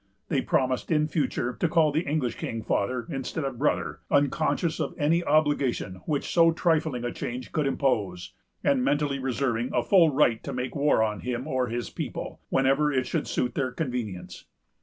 [0.29, 4.95] They promised, in future, to call the English king father, instead of brother; unconscious of
[4.97, 8.33] any obligation which so trifling a change could impose,
[8.63, 12.91] and mentally reserving a full right to make war on him or his people, whenever
[12.91, 14.45] it should suit their convenience.